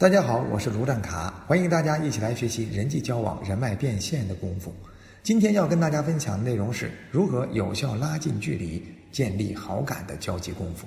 [0.00, 4.74] 大家好，我是卢占卡，欢迎大家一起来学习人际交往、人脉变现的功夫。
[5.22, 8.82] 今天要跟大家分享的内容是如何有效拉近距离、
[9.12, 10.86] 建立好感的交际功夫。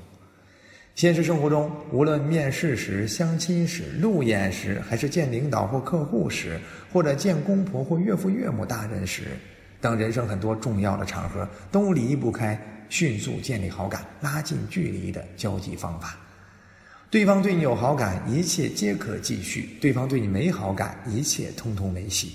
[0.96, 6.60] 现实生活中，无论面试时、相亲时、路演时，还是见领导或客户时，
[6.92, 9.26] 或者见公婆或岳父岳母大人时，
[9.80, 12.60] 等人生很多重要的场合，都离不开
[12.90, 16.18] 迅速建立好感、拉近距离的交际方法。
[17.14, 22.34] 对方对你有好感，一切皆可继续；对方对你没好感，一切通通没戏。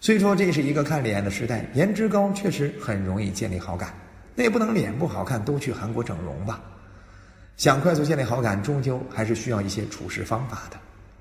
[0.00, 3.92] 虽说这是一个看脸的时代，颜值高确实很容易建立好感，
[4.36, 6.62] 那也不能脸不好看都去韩国整容吧。
[7.56, 10.76] 想快速建立好感，终究还是需要一些处事方法的。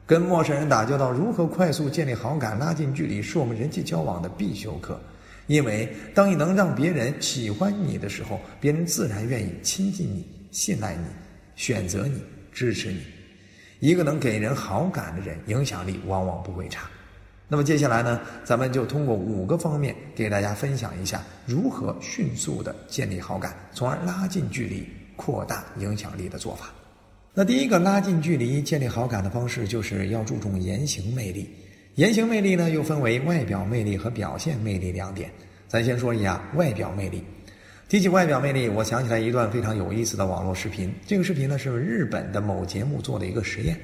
[0.06, 5.02] 跟陌生人打交道，如何快速建立好感、拉近距离，是我们人际交往的必修课。
[5.48, 11.06] 因为当你能让别人喜欢你的时候，别人自然愿意亲近你、信赖你、
[11.56, 12.22] 选择你。
[12.56, 13.02] 支持你，
[13.82, 16.90] 一个能给人好感的人，影响力往往不会差。
[17.50, 26.74] 那么接下来呢，咱们就通过五个方面给大家分享一下如何迅速的建立好感，从而拉近距离、扩大影响力的做法。
[27.34, 31.50] 那第一个拉近距离、建立好感的方式，就是要注重言行魅力。
[31.96, 35.30] 言行魅力呢，又分为外表魅力和表现魅力两点。
[35.68, 37.22] 咱先说一下外表魅力。
[37.88, 40.92] 提起外表魅力，我想起来一段非常有意思的网络视频。
[41.06, 43.80] 这个视频呢是日本的某节目做的一个实验，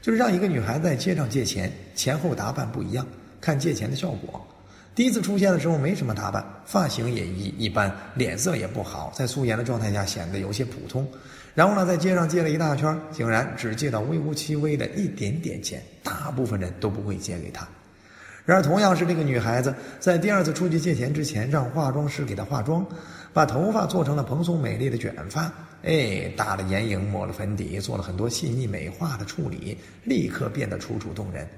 [0.00, 3.04] 就是让一个女孩在街上借钱，前后打扮不一样，
[3.40, 4.40] 看借钱的效果。
[4.94, 11.04] 第一次出现的时候没什么打扮，发型也一一般，脸色也不好，在素颜的状态下显得有些普通。
[11.52, 17.66] 然后呢，在街上借了一大圈，竟然只借到微乎其微的一点点钱，大部分人都不会借给她。
[18.44, 22.84] 然而，同样是这个女孩子，在第二次出去借钱之前，让化妆师给她化妆，
[23.32, 25.52] 把头发做成了蓬松美丽的卷发，
[25.84, 31.48] 哎，打了眼影，抹了粉底，做了很多细腻美化的处理，立刻变得楚楚动人。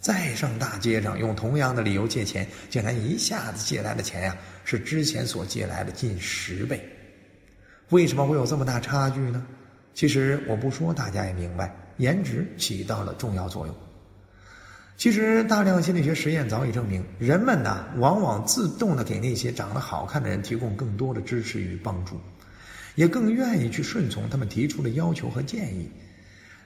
[0.00, 6.80] 再上大街上，用同样的理由借钱，竟然一下子借来的钱呀，是之前所借来的近十倍。
[7.90, 9.44] 为什么会有这么大差距呢？
[9.92, 13.76] 其实我不说，大家也明白，颜值起到了重要作用。
[15.00, 22.20] 其实，大量心理学实验早已证明，人们呢往往自动的给那些长得好看的人提供更多的支持与帮助，
[22.96, 25.88] 也更愿意去顺从他们提出的要求和建议。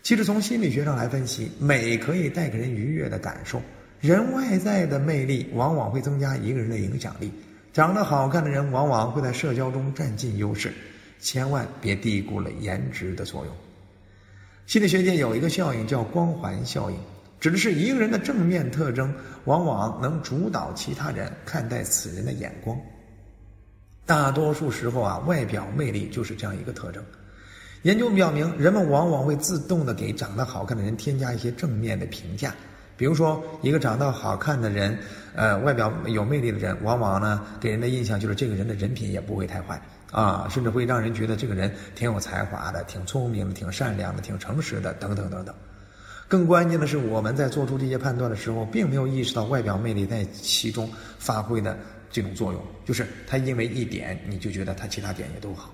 [0.03, 3.62] 其实，从心理学上来分析，美可以带给人愉悦的感受，
[4.00, 7.31] 人外在的魅力往往会增加一个人的影响力。
[7.73, 10.73] 长得好看的人往往会在社交中占尽优势，
[11.21, 13.55] 千万别低估了颜值的作用。
[14.67, 16.97] 心理学界有一个效应叫光环效应。
[17.41, 19.15] 指的是一个人的正面特征，
[19.45, 22.78] 往往能主导其他人看待此人的眼光。
[24.06, 27.03] 大多数时候啊，外表魅力就是这样一个特征。
[27.83, 32.55] 研究表明，人们往往会自动的给长得好看的人添加一些正面的评价。
[32.97, 34.97] 比如说，一个长得好看的人，
[35.34, 39.81] 呃，外表有魅力的人，往往呢给人的印象就是这个人的人品也不会太坏
[40.12, 45.55] 啊，甚至会让人觉得这个人挺有才华的、挺聪明的、挺善良的、挺诚实的，等等等等。
[46.27, 51.79] 更关键的是，我们在做出这些判断的时候，并没有意识到外表魅力在其中发挥的
[52.11, 52.61] 这种作用。
[52.85, 55.71] 就是他因为一点，你就觉得他其他点也都好。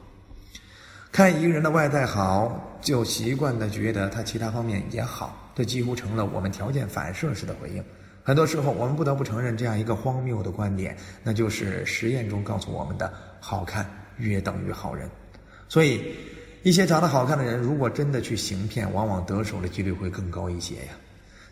[1.13, 7.83] 看一个人的外在好，就习惯的觉得他其他方面也好，这几乎成了我们条件反射式的回应。
[8.23, 13.89] 很多时候，我们不得不承认这样一个荒谬的观点，那就是实验中告诉我们的：好看
[14.19, 15.09] 约等于好人。
[15.69, 16.15] 所以。
[16.63, 20.93] 一些长得好看的人，如果真的去行骗，往往得手的几率会更高一些呀。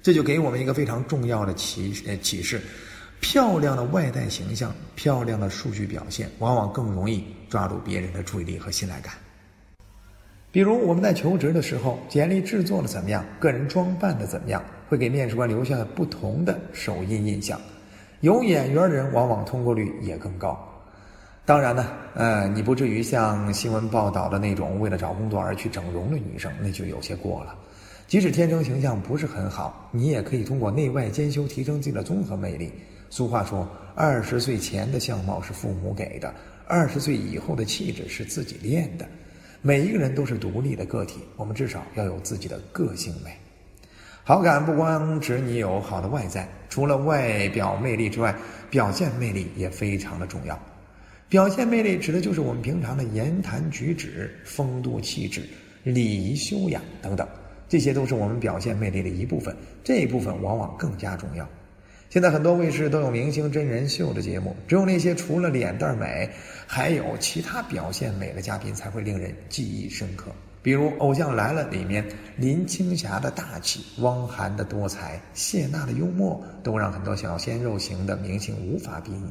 [0.02, 2.60] 这就给我们一个非常重要的启呃启示：
[3.20, 9.14] 漂亮的外在形象、漂亮的数据表现，往往更容易抓住别人的注意力和信赖感。
[10.52, 17.58] 比如我们在求职的时候，简历制作的怎么样，个人装扮的怎么样，会给面试官留下不同的首印印象。
[18.20, 20.78] 有眼缘的人，往往通过率也更高。
[21.48, 27.54] 当然呢，呃，你不至于像新闻报道的那种为了找工作而去整容的女生，那就有些过了。
[28.06, 32.71] 即使天生形象不是很好，你也可以通过内外兼修提升自己的综合魅力。
[33.09, 36.34] 俗话说，二十岁前的相貌是父母给的，
[36.66, 39.09] 二十岁以后的气质是自己练的。
[39.62, 43.30] 每一个人都是独立的个体，我们至少要有自己的个性美。
[44.22, 48.36] 好感不光指你有好的外在，除了外表魅力之外，
[48.68, 50.60] 表现魅力也非常的重要。
[51.28, 55.47] 表现魅力指的就是我们平常的言谈举止、风度气质、
[55.83, 57.28] 礼仪修养等等，
[57.69, 59.54] 这些都是我们表现魅力的一部分。
[59.84, 61.47] 这一部分往往更加重要。
[62.09, 66.30] 现在很多卫视都有明星真人秀的节目，只有那些除了脸蛋美，
[66.66, 70.33] 还有其他表现美的嘉宾才会令人记忆深刻。
[70.63, 72.03] 比如《偶像来了》里面
[72.39, 79.31] 林青霞的大气、汪涵的多才、谢娜的幽默，都让很多小鲜肉型的明星无法比拟。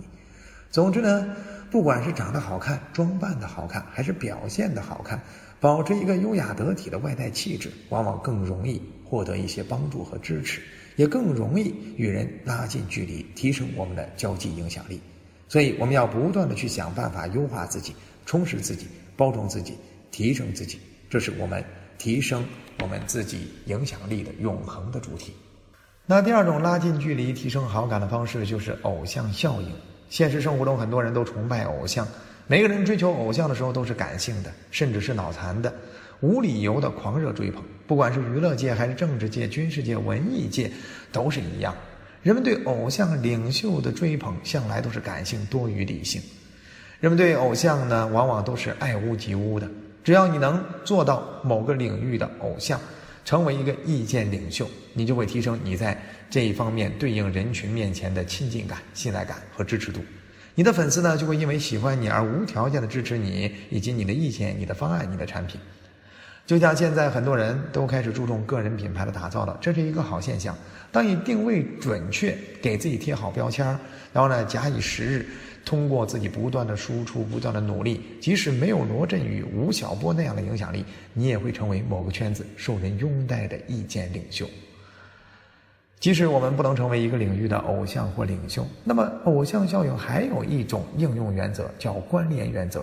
[0.70, 1.36] 总之呢，
[1.70, 5.22] 不管是长得好看、装扮的好看，还是表现的好看，
[5.60, 10.62] 保持一个优雅得体的外在气质，往往更容易获得一些帮助和支持，
[10.96, 15.02] 也更容易与人拉近距离，提升我们的交际影响力。
[15.50, 17.94] 所以，我们要不断的去想办法优化自己，
[18.26, 19.78] 充实自己，包装自己，
[20.10, 20.80] 提升自己。
[21.10, 21.64] 这是我们
[21.98, 22.46] 提升
[22.82, 25.34] 我们自己影响力的永恒的主题。
[26.06, 29.70] 那第二种拉近距离、提升好感的方式就是偶像效应。
[30.10, 32.08] 现实生活中，很多人都崇拜偶像，
[32.48, 35.74] 每个人追求偶像的时候都是感性的，甚至是脑残的，
[36.22, 37.62] 无理由的狂热追捧。
[37.86, 40.72] 不管是娱乐界还是政治界、军事界、文艺界，
[41.12, 41.74] 都是一样。
[42.24, 46.22] 人们对偶像领袖的追捧，向来都是感性多于理性。
[47.00, 49.70] 人们对偶像呢，往往都是爱屋及乌的。
[50.04, 52.80] 只要你能做到某个领域的偶像，
[53.28, 60.00] 成为一个意见领袖，你就会提升你在这一方面对应人群面前的亲近感、信赖感和支持度。
[60.56, 65.60] 你的粉丝呢，就会因为喜欢你而无条件的支持你以及你的意见、你的方案、你的产品。
[66.46, 70.58] 就像现在很多人都开始注重个人品牌的打造了，这是一个好现象。
[70.90, 73.66] 当你定位准确，给自己贴好标签
[74.14, 75.26] 然后呢，假以时日。
[75.68, 84.48] 通过自己不断的输出、不断的努力，即使没有罗振宇、吴晓波那样的影响力，你也会成为某个圈子受人拥戴的意见领袖。
[86.00, 92.82] 即使我们不能成为一个领域的偶像或领袖，那么偶像效应还有一种应用原则，叫关联原则，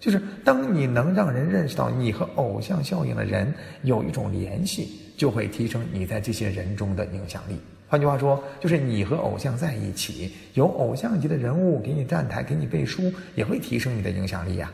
[0.00, 3.52] 就是当你能让人认识到你和偶像效应的人
[3.82, 7.60] 有一种联系，就会提升你在这些人中的影响力。
[7.92, 14.72] 换句话说，就是你和偶像在一起，有偶像级的人物给你站台、给你背书，也会提升你的影响力呀，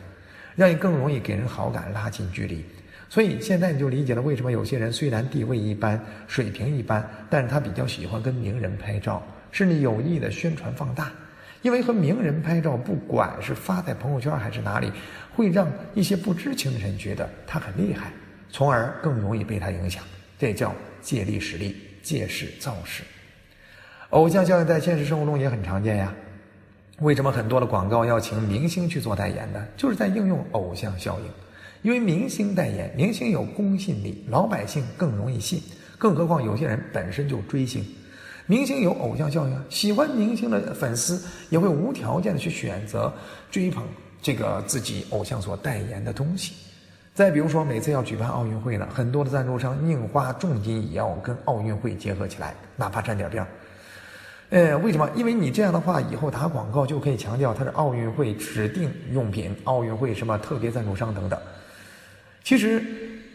[0.55, 2.63] 让你更容易给人好感、拉近距离。
[3.09, 9.21] 所以现在你就理解了为什么有些人虽然地位一般、水平一般，但是他比较喜欢跟名人拍照，
[9.51, 11.11] 甚至有意的宣传放大，
[11.61, 14.89] 因为和名人拍照，不管是发在朋友圈还是哪里，
[15.35, 18.13] 会让一些不知情的人觉得他很厉害，
[18.49, 20.01] 从而更容易被他影响。
[20.37, 21.75] 这叫借力使力。
[22.09, 23.03] 借势造势，
[24.09, 26.11] 偶像效应在现实生活中也很常见呀。
[27.01, 29.63] 为什么很多的广告要请明星去做代言呢？
[29.77, 31.25] 就是在应用偶像效应。
[31.83, 35.61] 因为明星代言，明星有公信力，老百姓更容易信。
[35.99, 37.85] 更何况有些人本身就追星，
[38.47, 43.13] 明星有偶像效应，喜欢明星的粉丝也会无条件的去选择
[43.51, 43.87] 追捧
[44.19, 46.53] 这个自己偶像所代言的东西。
[47.19, 53.47] 再比如说，每次要举办奥运会了，很多的赞助商宁花重金也要跟奥运会结合起来，哪怕沾点边儿。
[54.51, 55.09] 呃，为什么？
[55.13, 61.37] 因为你这样的话，以后打广告就可以强调它是奥运会指定用品、奥运会什么特别赞助商等等。
[62.41, 62.81] 其实，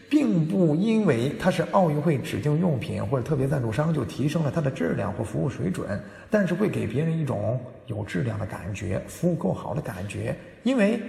[0.09, 6.01] 并不因为它是奥运会指定用品或者特别赞助商就提升了它的质量或服务水准，
[6.31, 10.99] 但是会给别人一种有质量的感觉，服务够好的感觉，因为。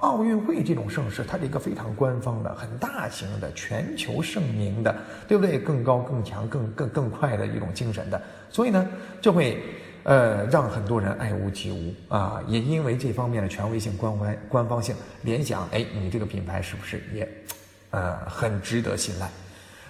[0.00, 4.94] 奥运会这种盛事，它是一个非常官方的、很大型的、全球盛名的，
[5.26, 5.58] 对不对？
[5.58, 8.20] 更高、更强、更更更快的一种精神的，
[8.50, 8.88] 所以呢，
[9.20, 9.62] 就会
[10.04, 12.42] 呃让很多人爱屋及乌啊。
[12.46, 17.28] 也因为这方面的权威性、官官官方性，联想，哎，你这个品牌是不是也
[17.90, 19.28] 呃很值得信赖？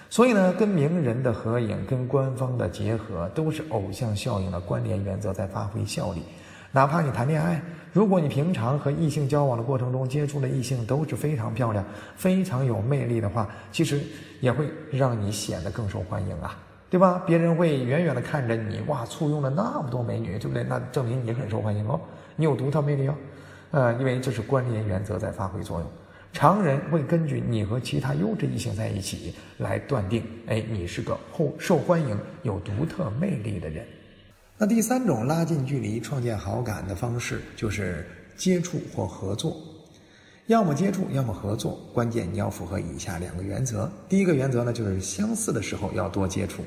[0.09, 6.23] 所以呢，跟名人的合影、跟官方的结合，都是偶像效应的关联原则在发挥效力。
[6.71, 7.61] 哪怕你谈恋爱，
[7.97, 11.83] 如果你平常和异性交往的过程中接触的异性都是非常漂亮、
[12.15, 13.99] 非常有魅力的话，其实
[14.39, 16.55] 也会让你显得更受欢迎啊，
[16.91, 17.23] 对吧？
[17.25, 20.63] 别人会远远的看着你，哇，簇拥了那么多美女，对不对？
[20.63, 21.99] 那证明你很受欢迎哦，
[22.35, 23.15] 你有独特魅力哦，
[23.71, 25.89] 呃，因为这是关联原则在发挥作用。
[26.31, 33.83] 常人会根据你和其他优质异性在一起来断定，哎，你是个后受欢迎、有独特魅力的人。
[34.59, 38.03] 那第三种拉近距离、创建好感的方式，就是
[38.35, 39.55] 接触或合作。
[40.47, 41.79] 要么接触，要么合作。
[41.93, 43.91] 关键你要符合以下两个原则。
[44.09, 46.63] 第一个原则呢，就是相似的时候要多接触。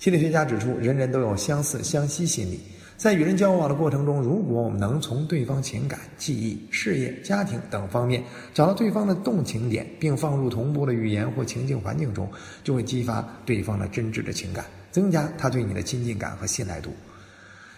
[0.00, 2.58] 心理学家指出，人人都有相似、相吸心理。
[2.96, 12.28] 在与人交往的过程中，如果我们能从对方情感、记忆、事业、家庭等方面找到对方的动情点，并放入同步的语言或情境环境中，
[12.64, 16.90] 就会激发对方的真挚的情感，增加他对你的亲近感和信赖度。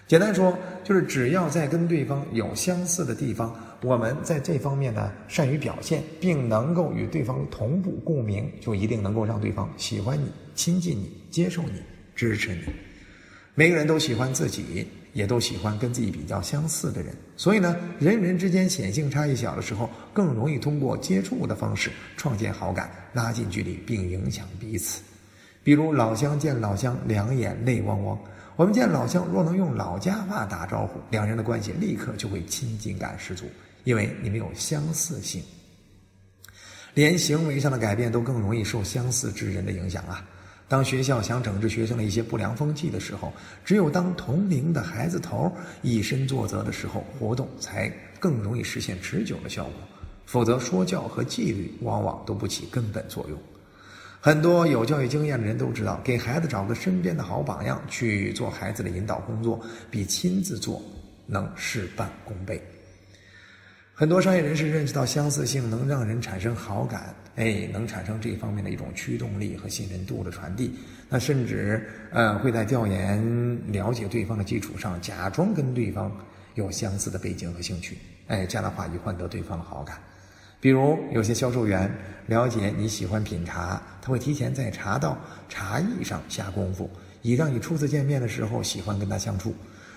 [0.08, 11.82] 简单说，就是只要在跟对方有相似的地方，我们在这方面呢善于表现，并能够与对方同步共鸣，就一定能够让对方喜欢你、亲近你、接受你、
[12.14, 12.62] 支持你。
[13.54, 17.14] 每个人都喜欢自己，也都喜欢跟自己比较相似的人。
[17.36, 25.00] 所以呢，人与人之间显性差异小的时候，更容易通过接触的方式创建好感，拉近距离，并影响彼此。
[25.62, 28.18] 比如老乡见老乡，两眼泪汪汪。
[28.62, 33.50] 我们见老乡若能用老家话打招呼，两人的关系立刻就会亲近感十足，
[33.82, 35.42] 因为你们有相似性。
[36.94, 40.24] 连行为上的改变都更容易受相似之人的影响啊。
[40.68, 43.32] 当学校想整治学生的一些不良风气的时候，
[43.64, 45.52] 只有当同龄的孩子头
[45.82, 49.72] 以身作则的时候，活动才更容易实现持久的效果。
[50.24, 53.36] 否则，说教和纪律往往都不起根本作用。
[54.24, 59.60] 很多有教育经验的人都知道，给孩子找个身边的好榜样去做孩子的引导工作，
[59.90, 60.80] 比亲自做
[61.26, 62.62] 能事半功倍。
[63.92, 70.72] 很多商业人士认识到相似性能让人产生好感，哎，能产生这方面的一种驱动力和信任度的传递。
[71.08, 76.16] 那甚至呃会在调研了解对方的基础上，假装跟对方
[76.54, 77.98] 有相似的背景和兴趣，
[78.28, 80.00] 哎，这样的话以换得对方的好感。
[80.62, 81.92] 比如有些销售员
[82.28, 86.88] 了解你喜欢品茶，他会提前在茶道、茶艺上下功夫，
[87.20, 89.52] 以让你初次见面的时候喜欢跟他相处。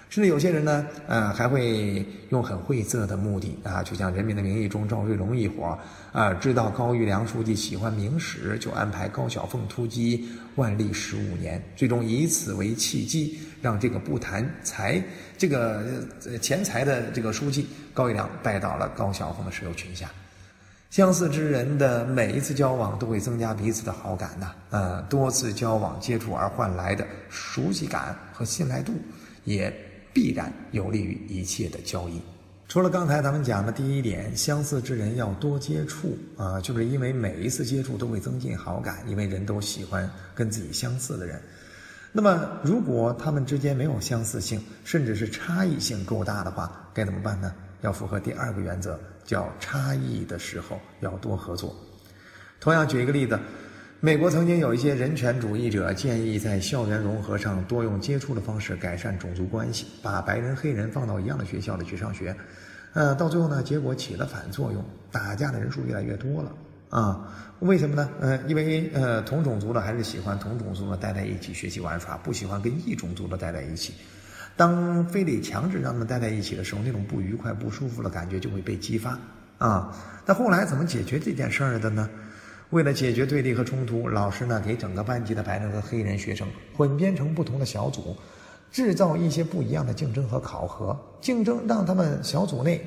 [0.09, 5.77] 甚至有些人呢，呃，还会用很晦涩的目的啊，就像《人民的名义》中赵瑞龙一伙
[6.11, 14.99] 啊，知道高玉良书记喜欢明史，就安排高小凤突击万历十五年，最终以此为契机，让这个不谈财、
[15.37, 15.83] 这个
[16.41, 20.09] 钱财的这个书记高玉良拜到了高小凤的石榴裙下。
[20.95, 28.93] 相似之人的每一次交往都会增加彼此的好感呐，呃，多次交往接触而换来的熟悉感和信赖度
[29.43, 29.73] 也。
[30.13, 32.21] 必然有利于一切的交易。
[32.69, 41.41] 除了刚才咱们讲的第一点，相似之人要多接触啊，就是因为每一次接触都会增进好感，因为人都喜欢跟自己相似的人。
[42.13, 47.53] 那么，如果他们之间没有相似性，甚至是差异性够大的话，该怎么办呢？
[47.85, 51.73] 要符合第二个原则，叫差异的时候要多合作。
[52.59, 53.39] 同样，举一个例子。
[54.01, 62.35] 美国曾经有一些人权主义者建议在校园融合上多用接触的方式改善种族关系，把白人黑人放到一样的学校里去上学，
[62.93, 66.51] 呃，到最后呢，结果起了反作用，打架的人数越来越多了
[66.89, 67.33] 啊？
[67.59, 68.09] 为什么呢？
[68.19, 73.93] 呃，因为呃，同种族的还是喜欢同种族的待在一起学习玩耍，不喜欢跟异种族的待在一起。
[74.55, 79.19] 当非得强制让他们待在一起的时候，那种不愉快、不舒服的感觉就会被激发
[79.57, 79.95] 啊。
[80.25, 82.09] 那后来怎么解决这件事儿的呢？
[82.71, 88.15] 为了解决对立和冲突，老师呢给整个班级的白人和黑人学生混编成不同的小组，
[88.71, 90.99] 制造一些不一样的竞争和考核。
[91.21, 92.81] 竞争让他们小组内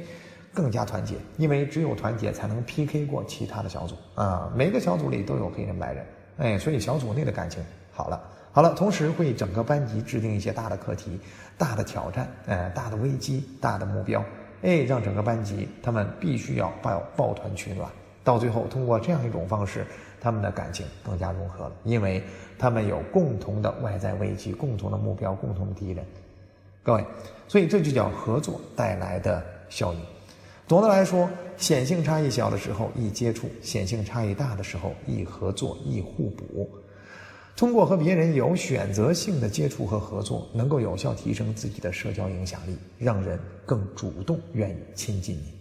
[0.52, 4.52] 更加团结，因为只有团结才能 PK 过其他的小组啊。
[4.56, 6.04] 每个小组里都有黑人白人，
[6.38, 8.20] 哎，所以小组内的感情好了。
[8.50, 11.20] 好了，同时为整个班级制定一些大的课题、
[11.56, 14.24] 大的挑战、呃，大的危机、大的目标，
[14.62, 17.88] 哎，让整个班级他们必须要抱抱团取暖。
[18.24, 19.86] 到最后，通过这样一种方式，
[20.20, 22.22] 他们的感情更加融合了，因为
[22.58, 26.04] 他们有共同的外在危机、共同的目标、共同的敌人。
[26.82, 27.04] 各位，
[27.46, 30.00] 所以这就叫合作带来的效应。
[30.68, 36.68] 总的来说，显性差异小的时候易接触，显性差异大的时候易合作、易互补。
[37.56, 45.54] 通过和别人有选择性的接触和合作，能够有效提升自己的社交影响力，让人更主动愿意亲近你。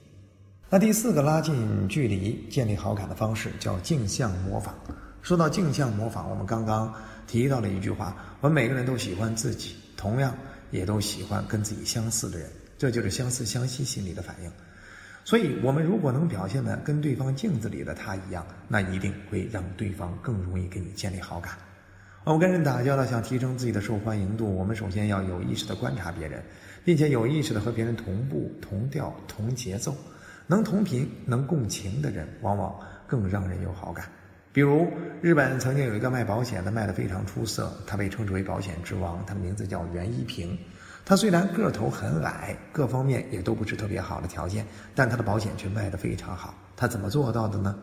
[0.69, 4.75] 那第四个拉近距离、建立好感的方式叫镜像模仿。
[5.21, 6.93] 说到镜像模仿，我们刚刚
[7.25, 10.35] 提到了一句话：我们每个人都喜欢自己，同样
[10.69, 14.51] 也都喜欢跟自己相似的人，这就是相似相吸心理的反应。
[15.27, 21.51] 所以，我们如果能表现的跟对方镜子里的他一样，那一定会让对方更容易跟你建立好感。
[22.23, 26.41] 我们跟人打交道，想提升自己的受欢迎度，我们首先要有意识的观察别人，
[26.85, 29.93] 并且有意识的和别人同步、同调、同节奏。
[30.47, 32.73] 能同频、能共情的人，往往
[33.05, 34.05] 更让人有好感。
[34.53, 34.87] 比如，
[35.21, 39.21] 日本曾经有一个卖保险的，卖得非常出色，他被称之为保险之王。
[39.25, 40.57] 他的名字叫袁一平。
[41.07, 46.53] 他虽然个头很矮，各方面也都不是特别好的条件，但他的保险却卖得非常好。
[46.75, 47.73] 他怎么做到的呢？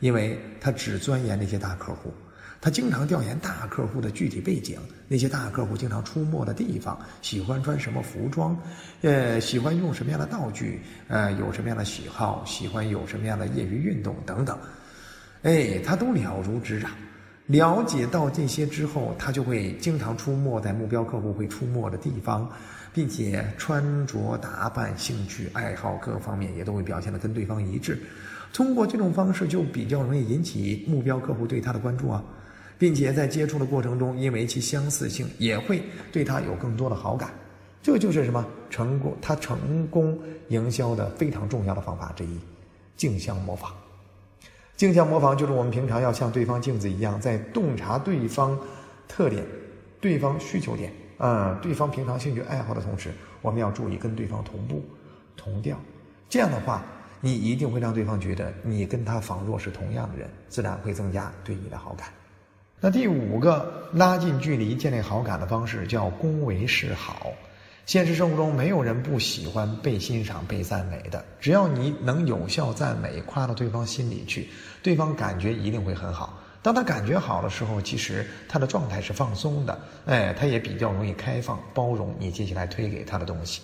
[0.00, 2.12] 因为他只钻研那些大客户。
[2.60, 4.78] 他经常调研大客户的具体背景，
[5.08, 8.54] 那些大客户经常出没的地方，喜欢穿什么服装，
[9.00, 14.58] 呃，喜欢用什么样的道具，呃，有什么样的喜好，喜欢有什么样的业余运动等等，
[15.44, 16.90] 哎，他都了如指掌。
[17.46, 22.50] 了解到这些之后，他就会经常出没在目标客户会出没的地方，
[22.92, 27.98] 并且穿着打扮、兴趣爱好各方面也都会表现的跟对方一致。
[28.52, 32.24] 通过这种方式，就比较容易引起目标客户对他的关注啊。
[32.78, 37.30] 并且在接触的过程中，因为其相似性，也会对他有更多的好感。
[37.82, 39.16] 这就是什么成功？
[39.22, 42.38] 他成功营销的非常重要的方法之一，
[42.94, 43.72] 镜像模仿。
[44.76, 48.58] 镜像模仿就是我们平常要像对方镜子一样，在洞察对方
[49.08, 49.42] 特点、
[50.00, 54.84] 对方需求点啊、对方平常兴趣爱好的同时，我们要注意跟对方同步、
[55.34, 55.78] 同调。
[56.28, 56.84] 这样的话，
[57.22, 62.08] 你一定会让对方觉得你跟他仿若是同样的人，自然会增加对你的好感。
[62.78, 67.32] 那第五个拉近距离、建立好感的方式叫恭维示好。
[67.86, 71.24] 现实生活中，没有人不喜欢被欣赏、被赞美的。
[71.40, 74.48] 只要你能有效赞美，夸到对方心里去，
[74.82, 76.42] 对方感觉一定会很好。
[76.62, 83.62] 当他感觉好的时候，其实他的状态是放松的，哎，他也比较容易开放、包容你接下来推给他的东西。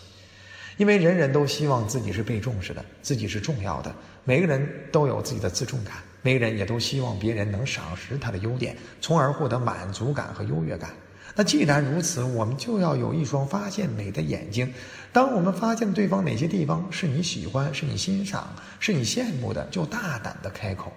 [0.76, 3.92] 因为人人都希望自己是被重视的，自己是重要的。
[4.22, 10.90] 每个人都有自己的自重感，每个人也都希望别人能赏识他的优点，从而获得满足感和优越感。
[11.34, 14.72] 那既然如此，我们就要有一双发现美的眼睛。
[15.12, 20.92] 当我们发现对方哪些地方是你喜欢、是你欣赏、是你羡慕的，就大胆的开口。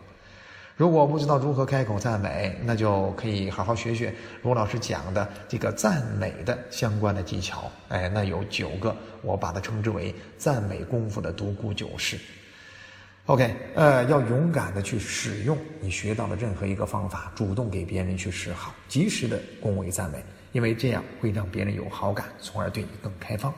[0.78, 7.72] 如果不知道如何开口赞美，那就可以好好学学罗老师讲的这个赞美的相关的技巧。
[7.88, 12.20] 哎，那有九个，我把它称之为赞美功夫的独孤九式。
[13.28, 23.52] OK，呃，要勇敢的去使用你学到的任何一个方法，主动给别人去示好，及时的恭维赞美，因为这样会让别人有好感，从而对你更开放。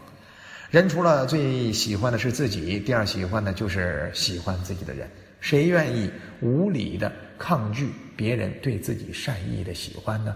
[0.71, 5.05] 人除了最喜欢的是自己，第二喜欢的就是喜欢自己的人。
[5.41, 6.09] 谁愿意
[6.41, 10.33] 无理的抗拒别人对自己善意的喜欢呢？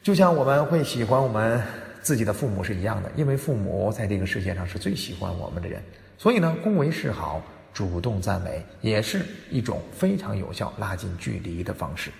[0.00, 1.60] 就像我们会喜欢我们
[2.02, 5.82] 自己的父母是一样的，因为父母在这个世界上是最喜欢我们的人，
[6.16, 7.42] 所以呢，恭维示好。
[7.72, 12.10] 主动赞美也是一种非常有效拉近距离的方式。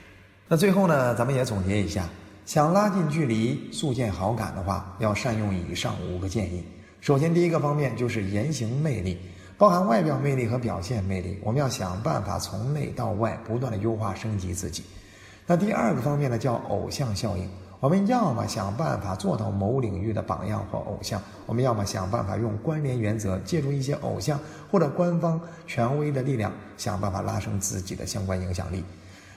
[0.49, 2.09] 那最后呢，咱们也总结一下，
[2.45, 6.65] 想拉近距离、速建好感的话，要善用以上五个建议。
[7.01, 9.19] 首先，第一个方面就是言行魅力，
[9.59, 14.85] 包含外表魅力和表现魅力，我们要想办法从内到外不断的优化升级自己。
[15.47, 17.49] 那第二个方面呢，叫偶像效应。
[17.83, 24.39] 我们要么想办法做到某领域的榜样或偶像，我们要么想办法用关联原则，借助一些偶像
[24.71, 28.85] 或者官方权威的力量，想办法拉升自己的相关影响力。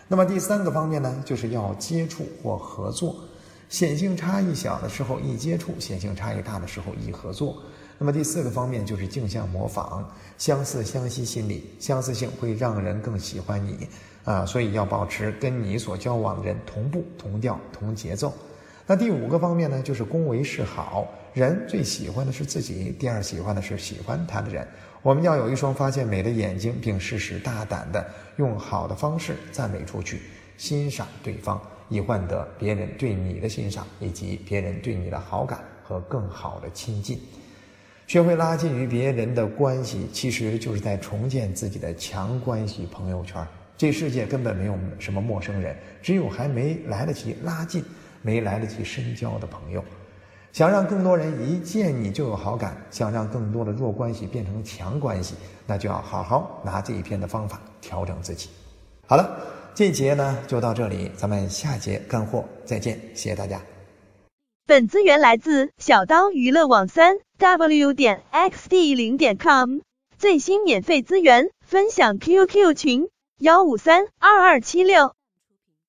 [0.08, 3.16] 那么第三个方面呢，就是要接触或合作，
[3.68, 7.58] 显性差异小的时候易接触，显性差异大的时候易合作。
[7.98, 10.04] 那么第四个方面就是镜像模仿，
[10.38, 13.88] 相似相吸心理，相似性会让人更喜欢你
[14.24, 18.34] 啊，所以要保持跟你所交往的人同步、同调、同节奏。
[18.86, 24.68] 那第五个方面呢，就是恭维示好，人最喜欢的是自己，第二喜欢的是喜欢他的人。
[25.02, 28.06] 我们要有一双发现美的眼睛，并适时大胆的
[28.38, 30.22] 用好的方式赞美出去，
[30.58, 37.20] 欣赏对方，以换得别人对你的欣赏，以及别人对你的好感和更好的亲近。
[38.08, 43.46] 学会拉近与别人的关系，其实就是在重建自己的强关系朋友圈。
[43.76, 47.84] 这世界根本没有什么陌生人，只有还没来得及拉近、
[48.22, 49.84] 没来得及深交的朋友。
[50.54, 58.50] 想让更多人一见你就有好感，想让更多的弱关系变成强关系，那就要好好拿这一篇的方法调整自己。
[59.08, 59.38] 好了，
[59.74, 63.60] 这节呢就到这里，咱们下节干货再见，谢谢大家。
[64.68, 69.82] 本资源来自小刀娱乐网三 w 点 xd 零点 com
[70.18, 75.14] 最新免费资源分享 QQ 群幺五三二二七六。